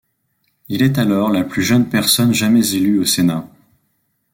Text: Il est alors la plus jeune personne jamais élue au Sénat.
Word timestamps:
Il 0.67 0.81
est 0.81 0.97
alors 0.97 1.29
la 1.29 1.43
plus 1.43 1.61
jeune 1.61 1.87
personne 1.87 2.33
jamais 2.33 2.73
élue 2.73 2.97
au 2.97 3.05
Sénat. 3.05 3.47